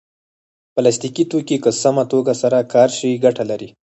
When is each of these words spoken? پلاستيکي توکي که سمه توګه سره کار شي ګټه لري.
پلاستيکي 0.73 1.23
توکي 1.31 1.57
که 1.63 1.71
سمه 1.81 2.03
توګه 2.11 2.33
سره 2.41 2.59
کار 2.73 2.89
شي 2.97 3.09
ګټه 3.25 3.43
لري. 3.51 3.69